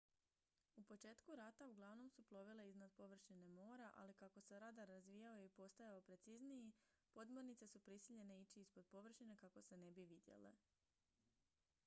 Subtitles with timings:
[0.75, 5.49] u početku rata uglavnom su plovile iznad površine mora ali kako se radar razvijao i
[5.49, 6.71] postajao precizniji
[7.11, 10.53] podmornice su prisiljene ići ispod površine kako se ne bi vidjele